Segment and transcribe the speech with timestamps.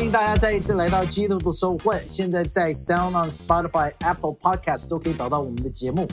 [0.00, 2.02] 欢迎大家再一次来到基督徒收会。
[2.08, 6.08] 现在在 Sound on Spotify、Apple Podcast 都可以找到我们的节目。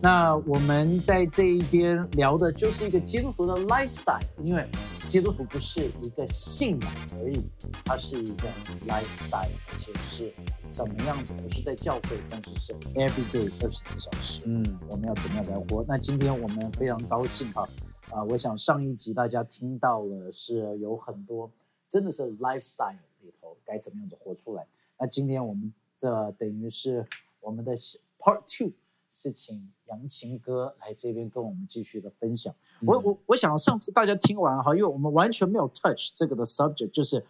[0.00, 4.64] 那我们在这一边聊的就是一个基督徒的 lifestyle，因为
[5.08, 7.42] 基督徒不是一个信仰而已，
[7.84, 8.46] 它是一个
[8.86, 10.32] lifestyle，而且是
[10.70, 14.40] 怎么样子，不是在教会，但是是 every day 二十四小时。
[14.44, 15.84] 嗯，我们要怎么样来活？
[15.88, 17.68] 那今天我们非常高兴哈，
[18.12, 21.50] 啊、我想上一集大家听到了是有很多
[21.88, 24.66] 真的是 lifestyle 里头该怎么样子活出来。
[24.98, 27.06] 那今天我们这等于是
[27.40, 27.74] 我们的
[28.18, 28.72] part two，
[29.10, 32.54] 是请杨琴哥来这边跟我们继续的分享。
[32.86, 37.24] 我我我想上次大家听完哈，因为我们完全没有 touch 这个的 subject，就是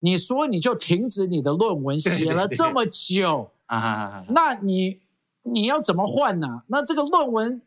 [0.00, 3.50] 你说你就停止你的论文，写了这么久。
[3.66, 5.00] 啊那你
[5.42, 7.60] 你要怎么换呢、那这个论文，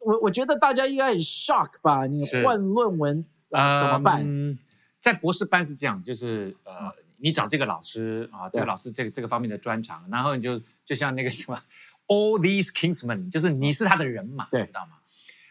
[0.00, 2.06] 我我觉得大家应该很 shock 吧？
[2.06, 4.22] 你换论文、啊怎么办？
[4.22, 4.58] 嗯，
[5.00, 11.62] 在博士班是这样，就是呃，你找这个老师啊，这个老师这个这个方面的专长，然后你就就像那个什么
[12.06, 14.98] ，all these kingsmen，就是你是他的人嘛，对知道吗？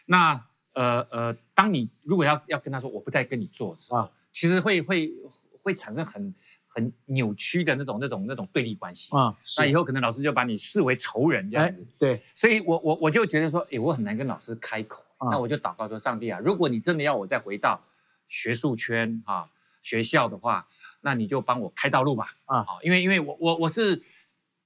[0.06, 5.10] 那呃呃，当你如果要要跟他说我不再跟你做啊其实会会
[5.62, 6.34] 会产生很
[6.68, 9.10] 很扭曲的那种那种那种对立关系。
[9.16, 15.02] 啊，那以后可能老师就把你视为仇人这样哎子。，对，所以我我我就觉得说，诶，我很难跟老师开口。
[15.18, 17.80] 啊那我就祷告说，上帝啊，如果你真的要我再回到
[18.28, 19.48] 学术圈啊
[19.80, 20.68] 学校的话，
[21.06, 22.36] 那你就帮我开道路吧。
[22.46, 24.02] 啊好因为因为我我我是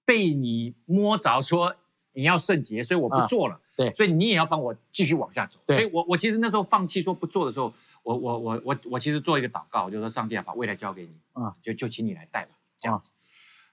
[0.06, 1.76] 被你摸着说
[2.14, 3.60] 你要圣洁，所以我不啊做了。
[3.76, 5.60] 对所以你也要帮我继续往下走。
[5.66, 13.10] 对所以我我其实那时候放弃说不做的时候，我我我我我其实做一个祷告，我就说上帝啊，把未来交给你啊，就就请你来带吧，这样啊子。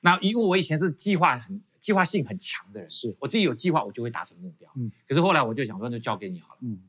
[0.02, 4.70] 那因为我以前是计划很计划性很强的人，是，我自己有计划，我就会达成目标。
[4.76, 6.60] 嗯可是后来我就想说，就交给你好了。
[6.62, 6.82] 嗯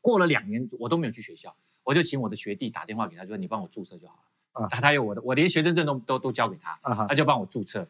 [0.00, 4.20] 过了两年，我都没有去学校，我就请我的学弟打电话给他，说你帮我注册就好了。
[4.54, 7.86] 啊他他有我的，我连学生证都都都交给他，啊他就帮我注册。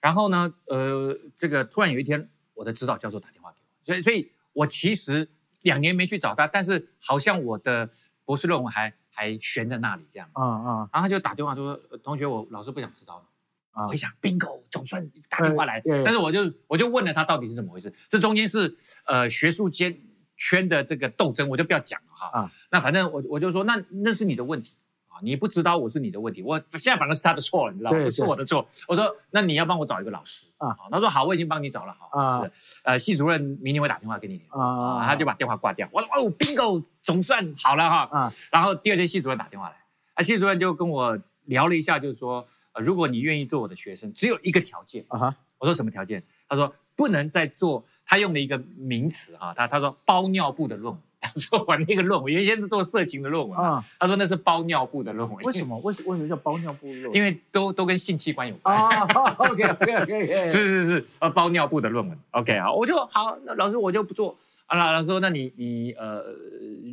[0.00, 5.28] 然后呢，呃，这个突然有一天，我的指导教授打电话给我，所以所以我其实
[5.62, 7.90] 两年没去找他，但是好像我的
[8.24, 10.28] 博士论文还还悬在那里这样。
[10.34, 13.24] 嗯嗯然后他就打电话说，呃同学，我老师不想知道了。
[13.72, 18.72] 啊我一想，bingo，总算打电话来，对对但是我就我就问了他到底是怎么回事，这中间是
[19.04, 19.94] 呃学术间
[20.38, 22.40] 圈的这个斗争，我就不要讲了哈。
[22.40, 24.74] 啊那反正我我就说，那那是你的问题
[25.16, 28.04] 啊，你不指导我是你的问题，我现在反正是他的错了，你知道吗？
[28.04, 28.66] 不是我的错。
[28.86, 32.52] 我说，那你要帮我找一个老师啊他说好，我已经帮你找了，好啊是
[32.84, 35.88] 呃系主任明天会打电话给你啊啊，他就把电话挂掉。
[35.90, 38.08] 我说哦，bingo，总算好了哈。
[38.12, 39.76] 啊然后第二天系主任打电话来，
[40.14, 45.04] 啊，系主任就跟我聊了一下，就是说，呃，如果你愿意做我的学生，只有一个条件。
[45.08, 46.22] 啊哈我说什么条件？
[46.48, 51.02] 他说不能再做，他用了一个名词哈，他他说包尿布的论文。
[51.36, 53.84] 他说我那个论文原先是做色情的论文嘛，啊！
[53.98, 55.44] 他说那是包尿布的论文。
[55.44, 55.66] 为什？
[55.66, 57.14] 么为什为什么叫包尿布论？
[57.14, 58.74] 因为都都跟性器官有关。
[58.74, 62.18] 啊，OK OK OK， 是是是，呃，包尿布的论文。
[62.30, 64.36] OK 好，我就好，那老师我就不做。
[64.66, 66.24] 啊，老老师说，那你你呃，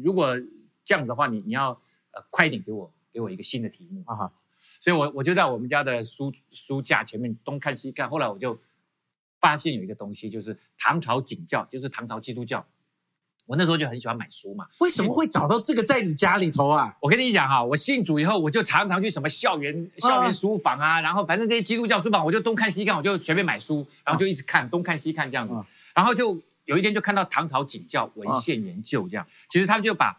[0.04, 0.36] 如果
[0.84, 1.70] 这样的话，你你要
[2.12, 4.04] 呃快一点给我给我一个新的题目。
[4.06, 4.34] 啊哈
[4.80, 8.60] 所以我我就在我们家的书书架前面东看西看，后来我就
[9.40, 12.66] 发现有一个东西，就是唐朝景教，就是唐朝基督教。
[13.46, 14.66] 我那时候就很喜欢买书嘛。
[14.80, 16.96] 为什么会找到这个在你家里头啊？
[17.02, 25.66] 我跟你讲哈，我信主以后，我就常常去什么校园校园书房啊，然后反正这些基督教书房，我就东看西看，我就随便买书，然后就一直看，东看西看这样子嗯。
[25.94, 30.18] 然后就有一天就看到唐朝景教文献研究这样，其实他们就把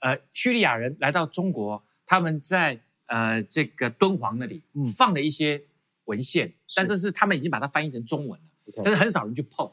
[0.00, 5.60] 呃叙利亚人来到中国，他们在呃这个敦煌那里嗯放了一些
[6.04, 9.68] 文献，但是是他们已经把它翻译成中文了，但是很少人去碰。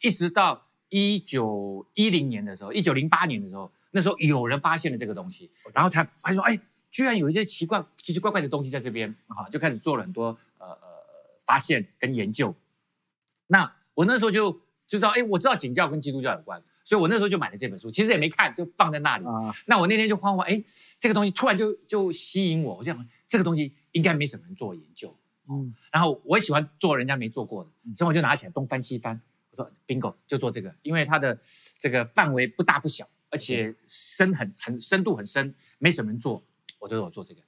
[0.00, 6.58] 一直到一九一零年的时候，一九零八年的时候，那时候有人发现了这个东西，然后才发现说，哎，
[6.90, 10.78] 居然有一些奇怪、奇奇怪怪的东西在这边啊，就开始做了很多呃呃
[11.46, 12.54] 发现跟研究。
[13.46, 14.52] 那我那时候就
[14.86, 19.24] 就知道，哎，我知道景教跟基督教有关，所以我那时候就买了这本书，其实也没看，就放在那里。
[19.24, 20.62] 啊那我那天就慌慌，哎，
[20.98, 25.16] 这个东西突然就就吸引我，我就想这个东西应该没什么人做研究。
[25.48, 29.20] 嗯然后我也喜欢做人家没做过的，所以我就拿起来东翻西翻，
[29.50, 31.38] 我说 bingo 就做这个，因为它的
[31.78, 36.42] 这个范围不大不小，而且深很很深度很深，没什么人做，
[36.78, 37.40] 我就说我做这个，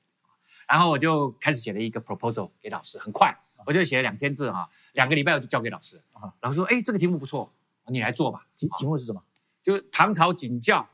[0.69, 7.53] 然后我就开始写了一个 proposal 给老师，很快我就写了两千字哈，两个礼拜我就交给老师啊，老师说哎这个题目不错，
[7.89, 8.69] 你来做吧，题。
[8.79, 9.23] 题目是什么？
[9.63, 10.89] 就唐朝景教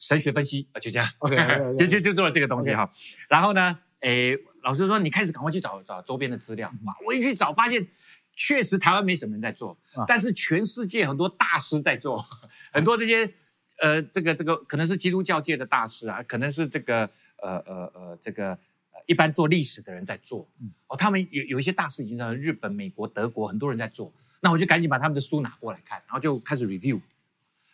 [0.00, 2.90] 神学分析，啊，就这样 OK，OK，OK 就就就做了这个东西哈。
[3.28, 6.68] 然后呢，诶，老师说你开始赶快去找找周边的资料。
[6.84, 7.86] 哇，我一去找发现，
[8.34, 12.24] 确实台湾没什么人在做啊，但是全世界很多大师在做，
[12.72, 13.32] 很多这些
[13.80, 18.50] 呃，这个这个可能是基督教界的大师啊，可能是这个呃呃呃这个。
[18.50, 18.58] 呃
[19.06, 20.46] 一般做历史的人在做，
[20.86, 24.12] 哦，他们有有一些大师已经在日本、美国、德国，很多人在做。
[24.40, 27.00] 那我就赶紧把他们的书拿过来看，然后就开始 review，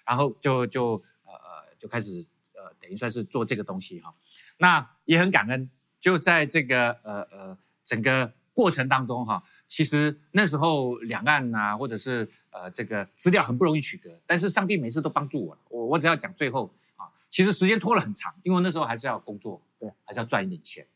[0.06, 0.92] 然后就就
[1.26, 4.14] 呃呃就开始呃等于算是做这个东西哈。
[4.58, 5.68] 那也很感恩，
[5.98, 15.60] 就在这个呃呃整个过程当中哈，其实那时候两岸啊或者是呃这个资料很不容易取得，但是上帝每次都帮助我了。
[15.68, 20.86] 我我只要讲最后啊，其实时间拖了很长，因为那时候还是要工作，对，还是要赚一点钱。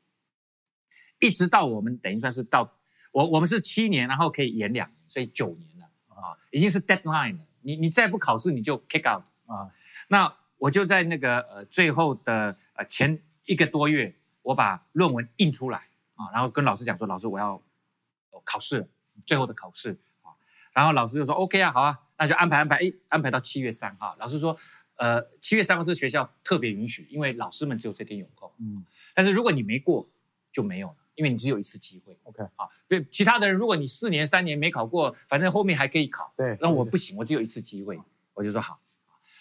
[1.20, 2.68] 一直到我们等于算是到
[3.12, 7.40] 我我们是七年，然后可以延两年，所以九年了啊，已经是 deadline 了。
[7.60, 9.70] 你你再不考试，你就 kick out 啊。
[10.08, 15.78] 那我就在那个呃最后的呃前一个多月，我把论文印出来
[16.16, 17.60] 啊，然后跟老师讲说，老师我要
[18.44, 18.88] 考试，
[19.26, 20.32] 最后的考试啊。
[20.72, 24.16] 然后老师就说 OK 啊，好啊，那就安排安排，哎，安排到七月三号。
[24.18, 24.56] 老师说，
[24.96, 28.50] 呃，七月三号是学校特别允许，因为老师们只有这天有空。
[28.58, 28.84] 嗯
[29.14, 30.08] 但是如果你没过，
[30.50, 32.18] 就没有了，因为你只有一次机会。
[32.22, 36.32] ，OK，啊，对，其他的人，如果你四年、三年没考过，反正后面还可以考。
[36.34, 38.00] 对，那我不行，我只有一次机会，
[38.32, 38.80] 我就说好。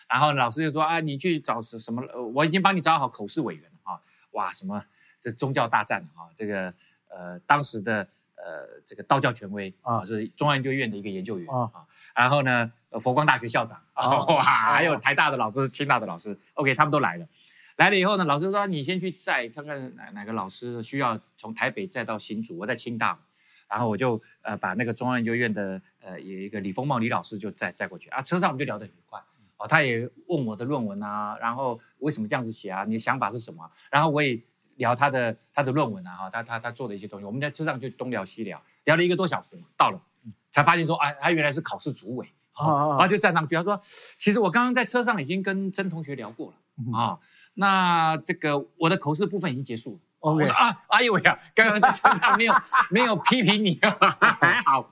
[0.09, 2.01] 然后老师就说啊，你去找什什么？
[2.13, 4.01] 呃我已经帮你找好口试委员了啊。
[4.31, 4.83] 哇，什么
[5.21, 6.27] 这宗教大战啊？
[6.35, 6.73] 这个
[7.07, 8.09] 呃，当时的
[8.43, 11.69] 呃这个道教权威啊，啊是中央研究院的一个研究员啊。
[11.73, 11.85] 啊。
[12.13, 17.25] 然后呢，呃佛光大学校长哇，还有哦台大的老师、清大的老师，OK，他们都来了。
[17.77, 23.19] 来了以后呢，老师说你先去载看看哪哪个老师需要从台北载到新竹，我在清大嘛，
[23.69, 28.09] 然后我就呃把那个中央研究院的呃有一个李丰茂李老师就载载过去。
[28.09, 29.17] 啊，车上我们就聊得很愉快
[29.57, 34.37] 哦，他也问我的论文啊，然后为什么这样子写啊，你的想法是什么啊、然后我也
[34.81, 40.01] 聊他的他的论文啊，哈，他他他做的一些东西，我们在车上就东聊西聊，聊了一个多小时嘛，到了
[40.49, 42.27] 才发现说啊，他原来是考试主委。
[42.53, 43.79] 啊啊然后就站上去，他说
[44.19, 47.17] ：“其实我刚刚在车上已经跟曾同学聊过了啊，
[47.53, 52.53] 那这个我的口试部分已经结束了。”我说啊，哎呦呀，刚刚在车上没有
[52.91, 54.91] 没有批评你，还 好。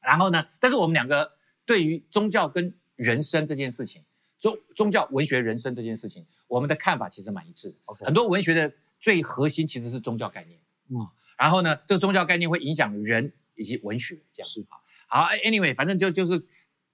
[0.00, 1.32] 然后呢，但是我们两个
[1.66, 4.02] 对于宗教跟人生这件事情，
[4.38, 10.60] 宗宗教、文学、人生这件事情，我们的看法其实蛮一致很多文学的最核心其实是宗教概念，
[10.90, 11.08] 嗯嗯，
[11.38, 14.76] 然后呢，这个宗教概念会影响人以及文学，这样是啊。
[15.08, 16.40] 好，anyway，反正就就是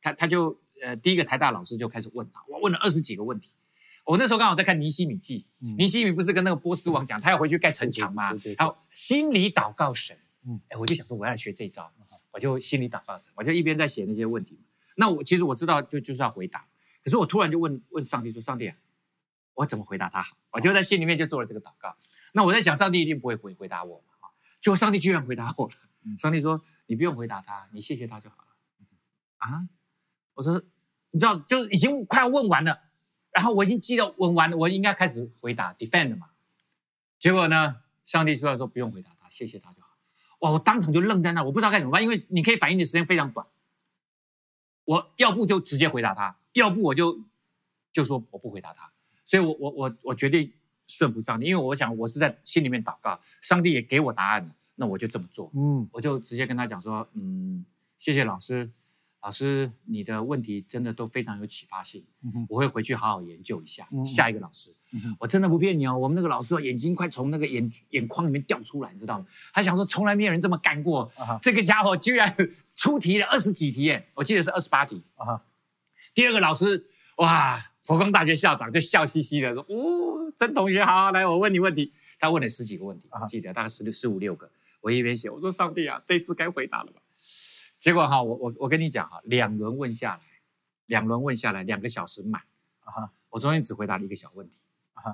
[0.01, 3.51] 他他就呃第一个台大老师就开始问他，我问了二十几个问题。
[4.05, 8.33] 我那时候刚好在看《尼西米记》，嗯尼西米不是跟那个波斯王讲，他要回去盖城墙吗？
[8.57, 10.17] 然后心里祷告神，
[10.47, 11.93] 嗯嗯，哎，我就想说我要来学这一招，
[12.31, 14.61] 我就心里祷告神，我就一边在写那些问题。
[14.97, 16.65] 那我其实我知道就就是要回答，
[17.03, 18.77] 可是我突然就问问上帝说：“上帝啊，
[19.57, 21.97] 我怎么回答他好？”我就在心里面就做了这个祷告。
[22.33, 24.31] 那我在想，上帝一定不会回回答我嘛啊？
[24.61, 25.75] 结果上帝居然回答我了。
[26.05, 28.49] 嗯上帝说：“你不用回答他，你谢谢他就好了。”
[29.39, 29.69] 啊？
[30.35, 30.63] 我说
[31.11, 32.81] ：“你知道，就已经快要问完了，
[33.33, 36.31] 然后我已经记得问完了，我应该开始回答 defend 嘛。
[37.19, 39.89] 结果呢，上帝居然说不用回答他，谢谢他就好。
[40.41, 40.51] 哇！
[40.53, 43.47] 我当场就愣在那，我不知道该怎么办，因为你可以反应的时间非常短。
[44.85, 47.25] 我要不就直接回答他，要不我就
[47.91, 48.93] 就说我不回答他。
[49.27, 50.51] 所以我我我我决定
[50.87, 55.51] 顺服上帝，因为我想我是在心里面祷告，上帝也给我答案了，那我就这么做。
[55.55, 57.65] 嗯我就直接跟他讲说，嗯，
[57.99, 58.71] 谢谢老师，
[59.21, 63.85] 老师你的问题真的都非常有启发性，嗯我会回去好好研究一下。
[63.93, 69.27] 嗯下一个老师，嗯我真的不骗你哦，我们那个老师哦眼睛快从那个眼眼眶里面掉出来，你知道吗？
[69.53, 72.33] 他想说从来没有人这么干过，啊这个家伙居然
[72.77, 75.03] 出题了二十几题耶，我记得是二十八题。
[75.17, 75.43] 啊
[76.15, 84.51] 第二个老师，哇，佛光大学校长就笑嘻嘻的说：“哦，曾同学好，来，我问你问题。”他问了十几个问题，啊我记得大概十六、十五六个。
[84.81, 87.01] 我一边写，我说：“上帝啊，这次该回答了吧？”
[87.79, 90.23] 结果哈，我我我跟你讲哈，两轮问下来，
[90.87, 92.43] 两轮问下来，两个小时满，
[92.81, 94.63] 啊哈我中间只回答了一个小问题。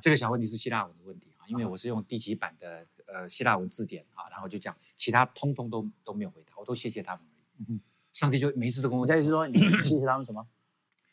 [0.00, 7.80] 这个小问题是希腊文的问题啊，因为我是用第几版的呃希腊文字典啊，然后就讲其他通通都都没有回答，我都谢谢他们而已。
[8.14, 10.46] 上帝就每一次都跟我讲我的意思是说，你 谢谢他们什么？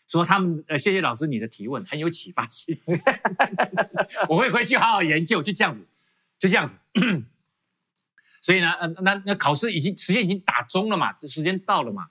[0.09, 2.77] 说他们呃，谢谢老师你的提问很有启发性，
[4.27, 5.87] 我会回去好好研究，就这样子，
[6.39, 6.75] 就这样子。
[8.41, 12.07] 所以呢，呃，那那考试已经时间已经打钟了嘛，这时间到了嘛，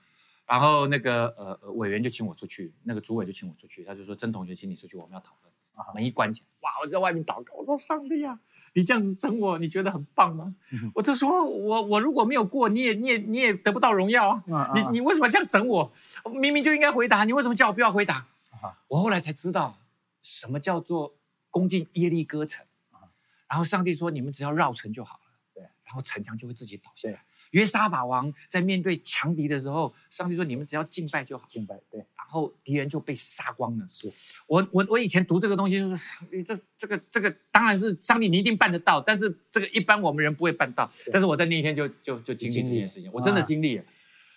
[0.47, 5.53] 然后那个呃呃委员就请我出去，那个主委就请我出去，他就说曾同学，请你出去，我们要讨论。
[5.73, 6.71] 啊门一关起来，哇！
[6.81, 8.37] 我在外面祷告，我说上帝啊，
[8.79, 10.55] 你这样子整我，你觉得很棒吗？
[10.71, 14.43] 嗯我就说我我如果没有过，你也你也你也得不到荣耀啊。
[14.55, 15.91] 啊你你为什么这样整我？
[16.23, 18.25] 我明明就应该回答，你为什么叫我不要回答？
[18.61, 19.77] 啊我后来才知道，
[20.21, 21.13] 什么叫做
[21.49, 23.11] 攻进耶利哥城啊？
[23.49, 25.31] 然后上帝说，你们只要绕城就好了。
[25.53, 27.23] 对，然后城墙就会自己倒下来。
[27.51, 31.47] 约沙法王在面对强敌的时候，上帝说，你们只要敬拜就好。
[31.49, 32.05] 敬拜，对。
[32.29, 33.85] 然后敌人就被杀光了。
[33.89, 34.13] 是
[34.45, 40.87] 我我我以前读这个东西就是这这个这个当然是上帝你一定办得到，但是这个一般我们人不会办到。
[41.11, 43.83] 但是我在那一天就就就经历这件事情，我真的经历了。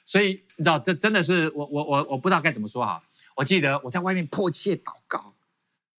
[0.06, 3.02] 所以你知道这真的是我我我我不知道该怎么说哈。
[3.36, 5.34] 我记得我在外面迫切祷告，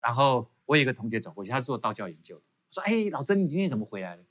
[0.01, 4.23] 然后我有一个同学走过去，他是做道教研究的，说：“哎，老曾你今天怎么回来了？”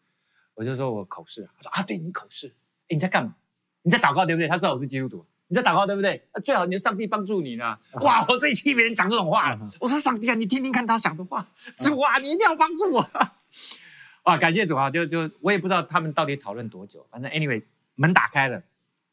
[0.56, 2.48] 我就说：“我口试。”他说：“啊，对你口试，
[2.90, 3.36] 哎，你在干嘛？
[3.84, 6.26] 你在祷告对不对？”他知道：“我是基督徒。”你在祷告对不对？
[6.46, 7.78] 最好你的上帝帮助你呢。
[7.96, 8.26] 哇！
[8.30, 9.60] 我最气别人讲这种话了。
[9.82, 11.46] 我说上帝啊，你听听看他讲的话。
[11.76, 13.06] 主啊，你一定要帮助我。
[14.24, 14.38] 哇！
[14.38, 14.90] 感谢主啊！
[14.90, 17.06] 就就我也不知道他们到底讨论多久。
[17.12, 17.62] 反正 anyway，
[17.96, 18.64] 门打开了，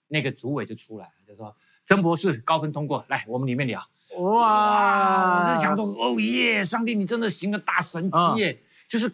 [0.06, 3.84] 那个主委就出来，就说：“曾博士高分通过，来我们里面聊。”
[4.18, 5.40] 哇！
[5.40, 6.62] 我在想说，哦耶！
[6.62, 8.62] 上帝，你真的行了大神迹耶！
[8.86, 9.10] 就是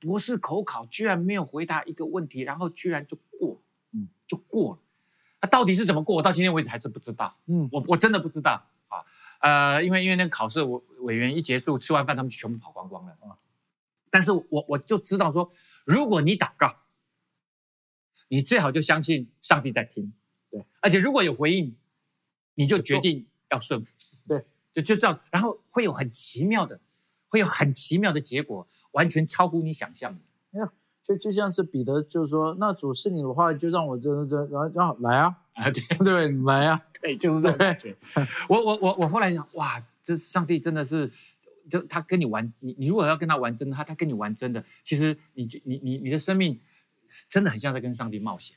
[0.00, 3.62] 博士口考居然没有回答一个问题，然后居然就过，
[3.92, 4.78] 嗯，就过了。
[5.40, 6.16] 他到底是怎么过？
[6.16, 7.36] 我到今天为止还是不知道。
[7.46, 9.04] 嗯，我我真的不知道啊。
[9.40, 13.38] 呃，因为因为那个考试委委员一结束，吃完饭他们就全部跑光光了啊。
[14.10, 15.52] 但是我我就知道说，
[15.84, 16.76] 如果你祷告，
[18.28, 20.12] 你最好就相信上帝在听。
[20.50, 21.76] 对，而且如果有回应，
[22.54, 23.94] 你就决定要顺服。
[24.26, 26.80] 对，就就这样，然后会有很奇妙的，
[27.28, 30.72] 会有很奇妙的结果，完全超乎你想象的。
[31.08, 37.96] 就就像是彼得，就是说，那主是你的话，就让我这这，然后然后来啊， 啊对对，来啊， 对，就是这种感觉。
[38.48, 41.10] 我我我我后来想，哇，这上帝真的是，
[41.70, 46.60] 就他跟你玩，你你如果要跟他玩真的，他他跟你玩真的，其实你就你你你的生命
[47.28, 48.56] 真的很像在跟上帝冒险。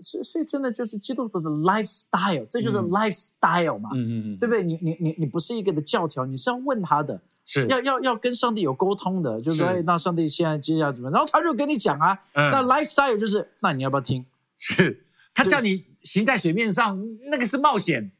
[0.00, 4.62] 所以所以真的就是基督徒的 lifestyle，这就是 lifestyle 嘛，嗯嗯嗯，对不对？
[4.62, 7.20] 你你你你不是一个的教条，你是要问他的。
[7.44, 7.66] 是。
[7.68, 9.58] 要要要跟上帝有沟通的，就是。
[9.58, 11.10] 说，哎，那上帝现在接下来怎么？
[11.10, 14.24] 然后他就跟你讲啊，那 lifestyle 就是，那你要不要听？
[14.58, 15.06] 是。
[15.34, 18.10] 他叫你行在水面上，那个是冒险。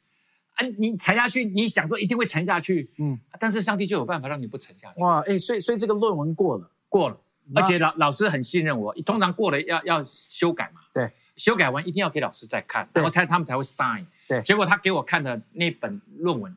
[0.55, 0.67] 啊！
[0.77, 5.01] 你沉下去，你想说一定会沉下去，嗯，但是上帝就有办法让你不沉下去。
[5.01, 7.19] 哇，哎，所以所以这个论文过了，过了，
[7.55, 16.55] 而且老老师很信任我，通常过了要要修改嘛，对，修改完一定要给老师再看，然后才他们才会 sign，对，结果他给我看的那本论文，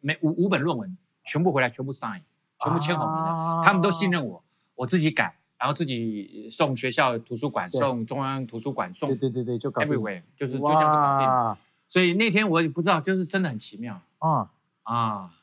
[0.00, 0.96] 每五五本论文。
[1.24, 2.20] 全部回来，全部 sign，
[2.62, 4.42] 全部签好名的，他们都信任我，
[4.74, 11.60] 我自己改，然后自己送学校图书馆，送中央图书馆，送对对对对，就搞 everywhere，就是就这样就搞定。
[11.88, 14.50] 所以那天我也不知道，就是真的很奇妙啊
[14.82, 15.34] 啊！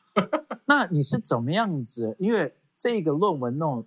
[0.66, 2.14] 那你是怎么样子？
[2.18, 3.86] 因为这个论文弄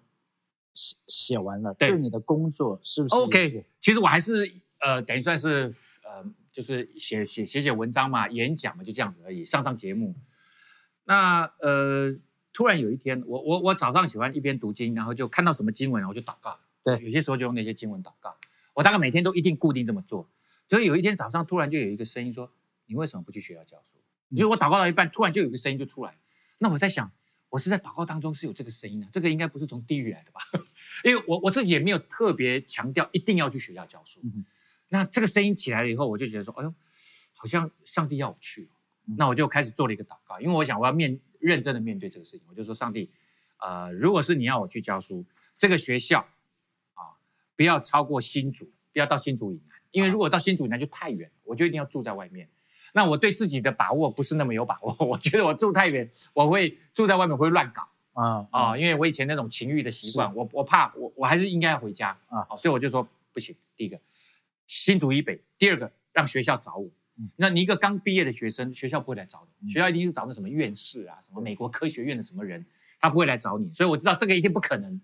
[0.73, 5.71] 写写完了，对你的工作是不是？OK，其实我还是呃，等于算是
[6.03, 10.15] 呃，就是写写写写文章嘛，演讲嘛，就这样子而已，上上节目。
[11.05, 12.15] 那呃，
[12.51, 16.59] 突然有一天，我我我早上喜欢一边读经，然后就看到什么经文，然后就祷告。
[16.83, 18.35] 对，有些时候就用那些经文祷告。
[18.73, 20.29] 我大概每天都一定固定这么做。
[20.67, 22.51] 所以有一天早上，突然就有一个声音说
[22.87, 23.97] ：“你为什么不去学校教书？”
[24.29, 26.17] 你就我祷告到一半，突然就有一个声音就出来。
[26.57, 27.11] 那我在想，
[27.49, 30.41] 我是在祷告当中是有这个声音的，这个应该不是从地狱来的吧？
[31.03, 34.19] 因为我我自己也没有特别强调一定要去学校教书。
[34.89, 36.73] 那这个声音起来了以后，我就觉得说：“哎呦，
[37.33, 38.69] 好像上帝要我去。”
[39.17, 43.09] 那我就开始做了一个祷告，因为我想我要面认真的面对这个事情，我就说上帝，
[43.59, 45.23] 呃，如果是你要我去教书，
[45.57, 46.27] 这个学校
[46.95, 47.13] 啊，
[47.55, 52.49] 不要超过新竹，不要到新竹以南，因为如果到新竹以南就太远，我就一定要住在外面。
[52.93, 63.99] 那我对自己的把握不是那么有把握， 我觉得我住太远，我会住在外面会乱搞啊啊，因为我以前那种情欲的习惯，我我怕我我还是应该要回家啊，所以我就说不行，第一个
[64.65, 66.89] 新竹以北，第二个让学校找我。
[67.37, 72.65] 那你一个刚毕业的学生，学校不会来找你，学校一定是找那什么院士啊，什么美国科学院的什么人，
[72.99, 74.99] 他不会来找你，所以我知道这个一定不可能。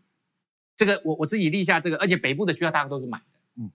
[0.76, 3.72] 这个我我自己立下这个，而且北部的学校大家都是买的，嗯。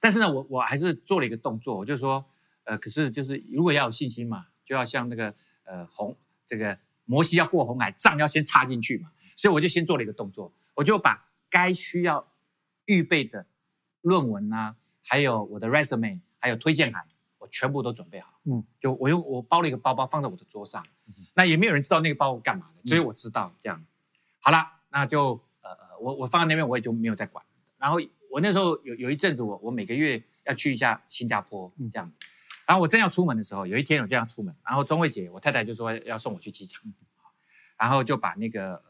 [0.00, 2.24] 但是呢，我我还是做了一个动作，我就说，
[2.64, 5.32] 呃，可是就是如果要有信心嘛，就要像那个
[5.64, 12.26] 呃红这个摩西要过红海，杖要先插进去嘛，所以我就先做了一个动作，我就把该需要
[12.86, 13.46] 预备的
[14.00, 17.04] 论文啊，还有我的 resume，还有推荐函。
[17.52, 20.82] 我全部都准备好，嗯，就我用我包了一个包包放在我的桌上，
[21.34, 23.52] 那也没有人知道那个包干嘛的，只有我知道。
[23.60, 23.84] 这样，
[24.40, 27.44] 好了，那就呃呃，我我放在那边，我也就没有再管。
[27.78, 27.98] 然后
[28.30, 32.10] 我那时候有有一阵子，我我每个月要去一下新加坡，这样。
[32.66, 36.82] 然后我正要出门的时候，有一天我就要出门，然后钟慧姐，我太太就说要送我去机场，
[37.76, 38.82] 然后就把那个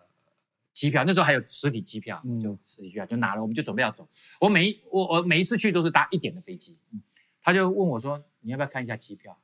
[0.73, 4.07] 机票，那时候还有实体机票，就实体机票就拿了，我们就准备要走。
[4.41, 6.79] 我每一我我每一次去都是搭一点的飞机，
[7.43, 8.23] 他就问我说。
[8.43, 9.37] 你要不要看一下机票？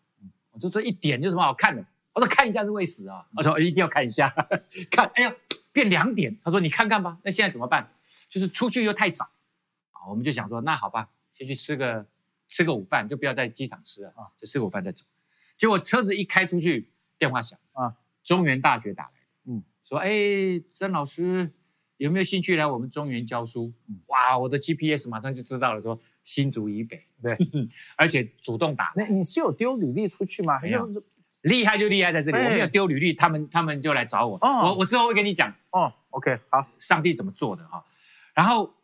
[0.50, 1.84] 我说这一点有什么好看的？
[2.12, 4.28] 我说看一下是会死啊，我说一定要看一下，
[4.90, 5.32] 看，哎呀，
[5.72, 7.92] 变两点，他说你看看吧，那现在怎么办？
[8.28, 9.24] 就是出去又太早
[9.92, 12.04] 啊，我们就想说那好吧，先去吃个
[12.48, 15.06] 吃个午饭，就不要在机场吃了啊，就吃个午饭再走。
[15.56, 20.10] 结果车子一开出去，电话响啊，中原大学打来的，嗯，说哎，
[20.72, 21.52] 曾老师
[21.98, 23.72] 有没有兴趣来我们中原教书？
[24.06, 27.34] 哇，我的 GPS 马上就知道了，说新竹以北，对，
[27.96, 30.58] 而且主动打，那你是有丢履历出去吗？
[30.58, 31.02] 还是没有
[31.40, 37.82] 厉害就厉害在这里，哎我没有丢履历，他们他们就来找我，哦我我之后会跟你讲哦，OK，好，上帝怎么做的哈。
[38.34, 38.74] 然后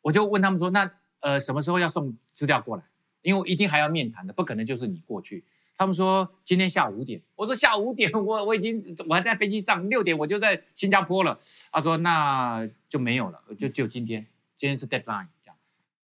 [0.00, 2.84] 我就问他们说，那呃什么时候要送资料过来？
[3.22, 5.42] 因为我一定还要面谈的，不可能就是你过去。
[5.76, 11.36] 他们说今天下午五点，我说下午五点，我 我已经我还在飞机上，六点我就在新加坡了。
[11.72, 14.24] 他说那就没有了，就只有今天，
[14.56, 15.26] 今天是 deadline。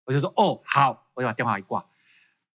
[0.08, 1.86] 我就说哦好，我就把电话一挂。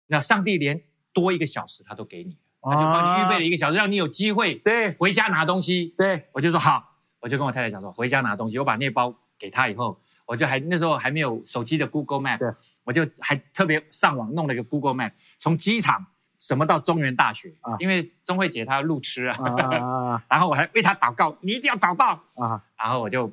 [0.08, 0.82] 那上帝连
[1.12, 5.94] 多一个小时他都给你，他就帮你预备了一个小时，让你有机会对回家拿东西。
[5.96, 8.58] 对，我就说好，我就跟我太太讲说，回家拿东西。
[8.58, 12.50] 我把那包给她以后，我就还那时候还没有手机的 Google Map，对，
[12.84, 16.06] 我就还特别上网弄了一个 Google Map，从机场
[16.38, 22.22] 什么到中原大学，啊因为钟慧姐她路痴啊，啊 然后我还为她祷告，你一定要找到。
[22.34, 23.30] 啊然后我就，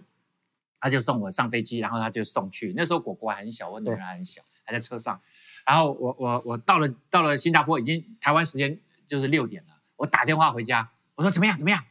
[0.80, 2.74] 他就送我上飞机，然后他就送去。
[2.76, 5.20] 那时候果果还很小，我女儿还很小，还在车上。
[5.66, 9.74] 然后我我我到了到了新加坡，已经台湾时间就是六点了。
[9.98, 11.84] 我打电话回家，我说怎么样怎么样，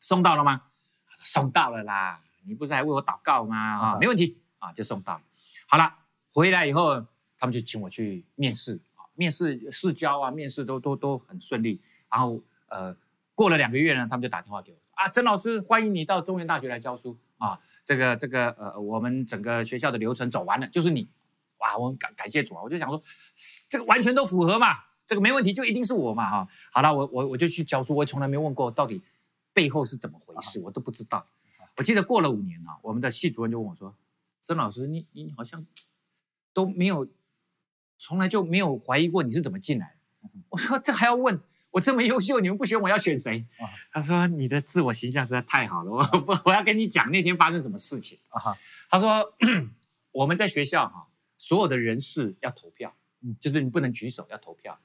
[0.00, 0.62] 送到了吗？
[1.08, 3.56] 他说送到了啦，你不是还为我祷告吗？
[3.56, 5.22] 啊，啊没问题啊，就送到了。
[5.66, 5.92] 好了，
[6.32, 7.00] 回来以后，
[7.38, 11.80] 他们就请我去面试啊，面试试教啊，面试都都都很顺利。
[12.08, 12.94] 然后呃，
[13.34, 17.58] 过了两个月呢，他们就打电话给我啊，曾老师，欢迎你到中原大学来教书啊。
[17.86, 21.08] 这个这个呃，我们整个学校的流程走完了，就是你。
[21.58, 22.62] 哇，我很感感谢主啊！
[22.62, 23.02] 我就想说，
[23.70, 24.76] 这个完全都符合嘛，
[25.06, 26.46] 这个没问题，就一定是我嘛哈。
[26.70, 29.00] 好了，我我我就去教书，我从来没问过到底
[29.54, 31.26] 背后是怎么回事，我都不知道。
[31.76, 33.94] 我记得过了五年啊，我们的系主任就问我说
[34.42, 35.64] ：“曾老师，你你好像
[36.52, 37.08] 都没有，
[37.98, 41.40] 从来就没有怀疑过你是怎么进来的。”我说：“这还要问？
[41.76, 48.58] 我这么优秀，你们不选我要选谁？”啊 他说：“你的自我形象实在太好了，我不我要跟你讲那天发生什么事情。”啊哈
[48.88, 49.34] 他说
[50.10, 54.80] ：“我们在学校哈、所有的人事要投票，嗯就是你不能举手，要投票。”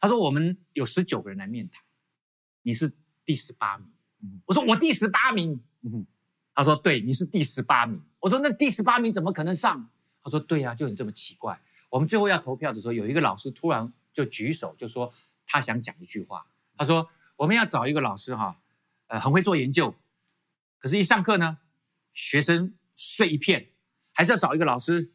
[0.00, 1.82] 他说：“我们有十九个人来面谈，
[2.62, 2.90] 你是
[3.26, 3.86] 第十八名。
[4.22, 5.60] 嗯我说：“我第十八名。
[5.82, 6.06] 嗯
[6.54, 9.86] 他说：“对，你是第十八名。”我说：“那第十八名怎么可能上？”
[10.24, 11.60] 他说：“对呀、就你这么奇怪。
[11.90, 15.12] 我们最后要投票的时候，有一个老师突然就举手，就说
[15.48, 16.46] 他想讲一句话。
[16.76, 18.60] 他说：我们要找一个老师哈，
[19.08, 19.92] 呃，很会做研究，
[20.78, 21.58] 可是一上课呢，
[22.12, 23.70] 学生睡一片，
[24.12, 25.10] 还是要找一个老师，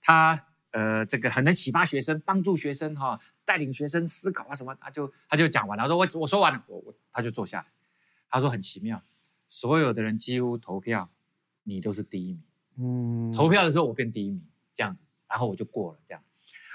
[0.00, 7.66] 他呃这个很能启发学生，帮助学生哈，带领学生思考啊什么，他就他就讲完了，他说我我说完了，我我他就坐下来，
[8.28, 9.00] 他说很奇妙，
[9.46, 11.08] 所有的人几乎投票，
[11.62, 12.42] 你都是第一名。
[12.76, 14.44] 嗯投票的时候我变第一名，
[14.74, 16.20] 这样子，然后我就过了这样。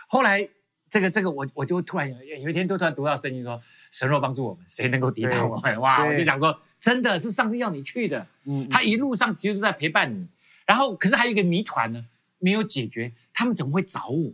[0.07, 0.49] 后来
[0.89, 5.79] 这个这个我我就突然有有一天就突然读到圣经说，神若帮助我们，谁能够抵挡我们？
[5.79, 6.03] 哇！
[6.05, 10.27] 我就想说，真的是上帝要你去的，嗯他一路上其实都在陪伴你。
[10.65, 12.05] 然后可是还有一个谜团呢，
[12.39, 14.33] 没有解决，他们怎么会找我？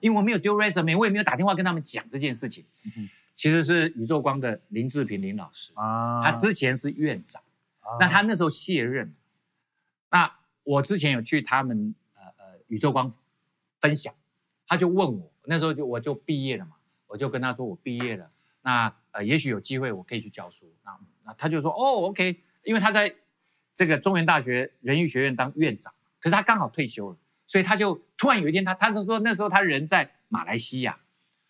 [0.00, 2.64] 因为我没有丢 resume，我也没有打电话跟他们讲这件事情。
[3.34, 7.40] 其实是宇宙光的林志平林老师，啊他之前是院长。
[7.80, 9.14] 啊那他那时候卸任，
[10.10, 10.30] 那
[10.64, 13.10] 我之前有去他们呃呃宇宙光
[13.80, 14.12] 分享，
[14.66, 16.76] 他就问我，那时候就我就毕业了嘛，
[17.08, 18.30] 我就跟他说我毕业了，
[18.62, 23.12] 那呃也许有机会我可以去教书，那那他就说哦 OK，因为他在
[23.74, 27.16] 这个中原大学人艺学院当院长，可是他刚好退休了，
[27.48, 31.00] 所以他就突然有一天他他就说那时候他人在马来西亚，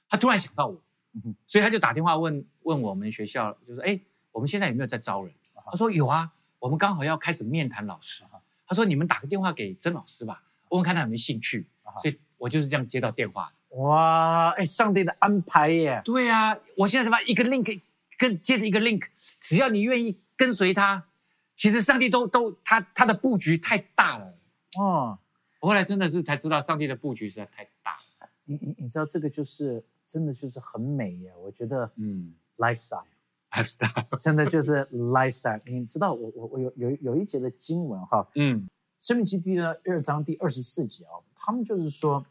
[0.09, 0.83] 他突然想到我
[1.13, 4.01] 嗯哼，所以他就打电话问问我们学校，就说哎
[4.33, 5.35] 我们现在有没有在招人？
[5.71, 8.25] 他说有啊，我们刚好要开始面谈老师。
[8.67, 11.67] 他说你们打个电话给曾老师吧，问问看他有没有兴趣。
[12.01, 13.60] 所以我就是这样接到电话的。
[13.71, 16.03] 哇，哎，上帝的安排耶！
[16.05, 17.81] 对啊，我现在是把一个 link
[18.19, 19.05] 跟接着一个 link，
[19.41, 21.07] 只要你愿意跟随他，
[21.55, 24.35] 其实上帝都都他他的布局太大了。
[24.81, 25.19] 哦，
[25.61, 28.29] 我后来真的是才知道上帝的布局实在太大了。
[28.45, 35.61] 你你你知道这个就是真的就是很美耶，我觉得嗯 lifestyle，lifestyle， 真的就是 lifestyle。
[35.65, 42.25] 你知道我我我有有有一节的经文哈，嗯生命记第二章第二十四节哦，他们就是说，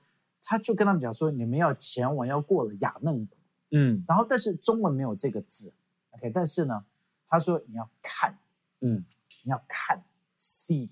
[0.43, 3.35] 他就跟他们讲说，你们要前往，要过了雅嫩谷，
[3.71, 4.03] 嗯。
[4.07, 5.73] 然后但是中文没有这个字
[6.11, 6.85] ，OK，但是呢，
[7.27, 8.37] 他说你要看，
[8.81, 9.05] 嗯。
[9.45, 10.03] 你要看
[10.37, 10.89] see，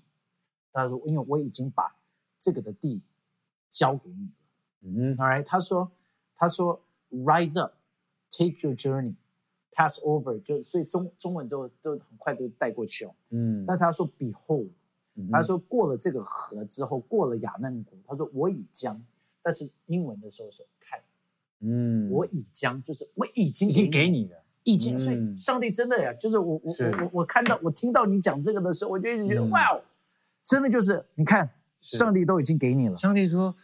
[0.72, 1.96] 他说因为我已经把
[2.38, 3.02] 这个的地
[3.68, 4.32] 交给你了
[4.80, 5.90] 嗯，All right，他说
[6.34, 6.80] 他说
[7.10, 13.14] rise up，take your journey，pass over，就所以中中文都都很快就带过去哦。
[13.30, 13.64] 嗯。
[13.66, 14.70] 但是他说 behold，
[15.16, 19.04] 嗯他说过了这个河之后，过了雅嫩谷，他说我已将，
[19.48, 21.00] 但是英文的时候是看，
[21.60, 22.10] 嗯。
[22.10, 29.48] 我已将，就是我已经已经给你了，已经，所以嗯上帝真的呀，就是我我我我我看到我听到你讲这个的时候，我就一直觉得、嗯。
[29.48, 29.82] 哇哦，
[30.42, 31.48] 真的就是你看，
[31.80, 33.56] 上帝都已经给你了，上帝说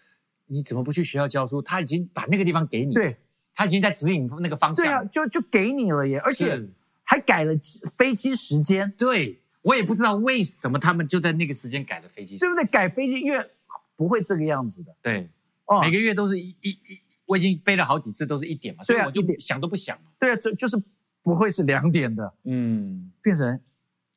[0.47, 1.61] 你怎么不去学校教书？
[1.61, 3.18] 他已经把那个地方给你，，对。
[3.55, 6.66] 他已经在指引那个方向，对啊，就就给你了耶，而且
[7.05, 7.53] 还改了
[7.99, 9.40] 飞机时间，对。
[9.64, 12.62] 我也不知道为什么他们就在那个时间改了飞机，对不对？
[12.66, 13.51] 改飞机因为
[13.97, 14.94] 不会这个样子的。
[15.01, 15.27] 对，
[15.66, 20.77] 哦，每个月都是一一一，我已经飞了好几次，都是一点嘛，所以我就想都不想嘛，对啊，这就是
[21.22, 23.59] 不会是两点的，嗯，变成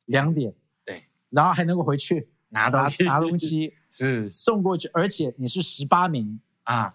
[0.06, 0.52] 两点，
[0.84, 3.04] 对，然后还能够回去拿 拿东西。
[3.04, 3.74] 拿东西。
[3.90, 4.30] 是。
[4.30, 6.94] 送过去，而且你是十八名，啊，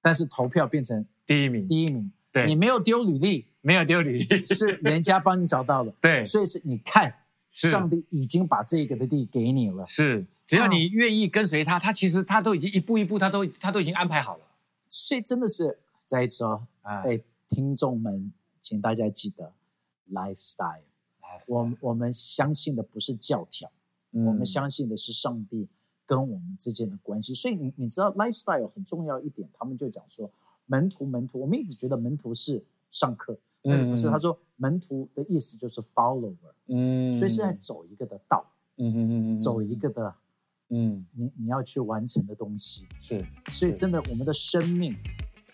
[0.00, 2.46] 但是投票变成第一名，第一名，对。
[2.46, 7.12] 你没有丢履历，没有丢履历，是人家帮你找到的， 对，所以是你看，
[7.50, 14.44] 上帝已经把这个的地给你了，是，只要哦你愿意跟随他，他其实他都已经一步一步，他都他都已经安排好了。
[14.86, 17.02] 所以真的是再一次哦，啊。
[17.02, 19.52] 哎，听众们，请大家记得
[20.10, 20.80] lifestyle，
[21.48, 23.70] 我我们相信的不是教条，
[24.12, 24.24] 嗯。
[24.24, 25.68] 我们相信的是上帝
[26.06, 27.34] 跟我们之间的关系。
[27.34, 30.30] 所以你你知道 lifestyle 很重要一点，他们就讲说
[30.64, 34.08] 门徒门徒，我们一直觉得门徒是上课，但是不是？
[34.08, 36.32] 嗯他说门徒的意思就是 follower，
[36.68, 37.12] 嗯。
[37.12, 40.14] 所以是在走一个的道，嗯嗯嗯走一个的
[40.70, 42.86] 嗯你你要去完成的东西。
[43.00, 44.96] 是所以真的，我们的生命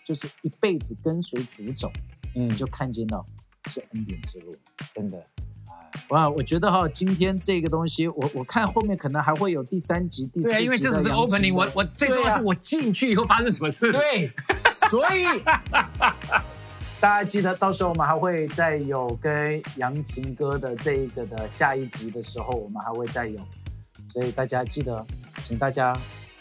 [0.03, 1.91] 就是一辈子跟随主走，
[2.35, 3.25] 嗯你就看见到
[3.65, 4.55] 是恩典之路。
[4.93, 5.25] 真的
[6.09, 13.89] 哇，我觉得哈，今天这个东西，我我看后面可能还会有第三集、第四集对啊，因为这只是 opening，我我最重要是我进去以后发生什么事。
[13.89, 14.29] 对，
[14.89, 15.23] 所以
[16.99, 23.39] 大家记得，到时候我们还会再有跟杨琴哥的这一个的下一集的时候，我们还会再有，
[24.15, 25.05] 所以大家记得，
[25.43, 25.93] 请大家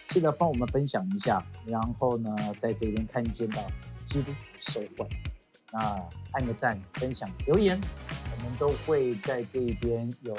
[0.07, 3.61] 记得帮我们分享一下，然后呢，在这边看见到
[4.05, 5.09] 基督徒受惠，
[5.73, 7.77] 那按个赞、分享、留言，
[8.37, 10.37] 我们都会在这一边有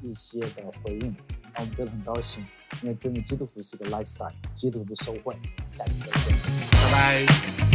[0.00, 1.14] 一些的回应，
[1.52, 2.42] 那我们觉得很高兴，
[2.80, 5.36] 因为真的基督徒是个 lifestyle，基督徒的受惠，
[5.70, 6.34] 下期再见。
[6.70, 7.73] 拜拜。